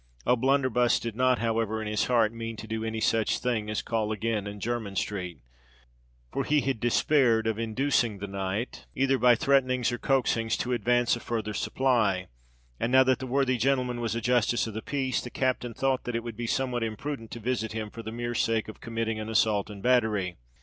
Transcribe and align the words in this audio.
O'Blunderbuss 0.25 0.99
did 0.99 1.15
not, 1.15 1.37
however, 1.37 1.79
in 1.79 1.87
his 1.87 2.05
heart 2.05 2.33
mean 2.33 2.55
to 2.55 2.65
do 2.65 2.83
any 2.83 2.99
such 2.99 3.37
thing 3.37 3.69
as 3.69 3.83
call 3.83 4.11
again 4.11 4.47
in 4.47 4.59
Jermyn 4.59 4.95
Street; 4.95 5.37
for 6.31 6.43
he 6.43 6.61
had 6.61 6.79
despaired 6.79 7.45
of 7.45 7.59
inducing 7.59 8.17
the 8.17 8.25
knight, 8.25 8.87
either 8.95 9.19
by 9.19 9.35
threatenings 9.35 9.91
or 9.91 9.99
coaxings, 9.99 10.57
to 10.57 10.73
advance 10.73 11.15
a 11.15 11.19
further 11.19 11.53
supply; 11.53 12.29
and, 12.79 12.91
now 12.91 13.03
that 13.03 13.19
the 13.19 13.27
worthy 13.27 13.57
gentleman 13.57 14.01
was 14.01 14.15
a 14.15 14.21
Justice 14.21 14.65
of 14.65 14.73
the 14.73 14.81
Peace, 14.81 15.21
the 15.21 15.29
captain 15.29 15.75
thought 15.75 16.05
that 16.05 16.15
it 16.15 16.23
would 16.23 16.35
be 16.35 16.47
somewhat 16.47 16.81
imprudent 16.81 17.29
to 17.29 17.39
visit 17.39 17.73
him 17.73 17.91
for 17.91 18.01
the 18.01 18.11
mere 18.11 18.33
sake 18.33 18.67
of 18.67 18.81
committing 18.81 19.19
an 19.19 19.29
assault 19.29 19.69
and 19.69 19.83
battery. 19.83 20.35